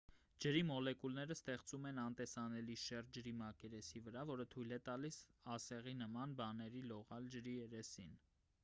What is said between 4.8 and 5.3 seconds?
տալիս